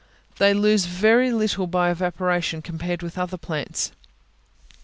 They 0.39 0.55
lose 0.55 0.85
very 0.85 1.31
little 1.31 1.67
by 1.67 1.91
evaporation, 1.91 2.63
compared 2.63 3.03
with 3.03 3.19
other 3.19 3.37
plants. 3.37 3.91